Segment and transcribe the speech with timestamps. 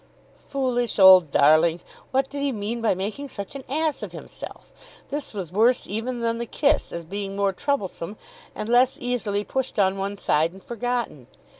[0.49, 1.79] Foolish old darling!
[2.09, 4.73] What did he mean by making such an ass of himself?
[5.09, 8.17] This was worse even than the kiss, as being more troublesome
[8.55, 11.27] and less easily pushed on one side and forgotten.